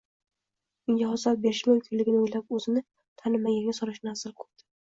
unga 0.93 1.09
ozor 1.17 1.37
berishi 1.43 1.67
mumkinligini 1.69 2.19
o'ylab 2.23 2.57
o'zini 2.59 2.85
tanimaganga 3.23 3.79
solishni 3.83 4.15
afzal 4.17 4.39
ko'rdi. 4.43 4.71